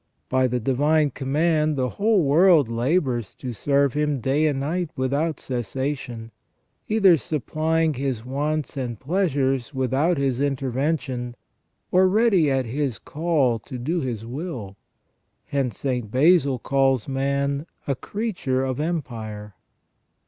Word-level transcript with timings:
By 0.29 0.47
the 0.47 0.59
divine 0.59 1.11
command 1.11 1.75
the 1.75 1.89
whole 1.89 2.23
world 2.23 2.67
labours 2.67 3.35
to 3.35 3.53
serve 3.53 3.93
him 3.93 4.19
day 4.19 4.47
and 4.47 4.59
night 4.59 4.89
without 4.95 5.39
cessation; 5.39 6.31
either 6.87 7.17
supplying 7.17 7.93
his 7.93 8.25
wants 8.25 8.75
and 8.75 8.99
pleasures 8.99 9.75
without 9.75 10.17
his 10.17 10.41
intervention, 10.41 11.35
or 11.91 12.07
ready 12.07 12.49
at 12.49 12.65
his 12.65 12.97
call 12.97 13.59
to 13.59 13.77
do 13.77 13.99
his 14.01 14.25
will; 14.25 14.75
hence 15.45 15.77
St. 15.77 16.09
Basil 16.09 16.57
calls 16.57 17.07
man 17.07 17.67
"a 17.85 17.93
creature 17.93 18.63
of 18.65 18.79
empire 18.79 19.53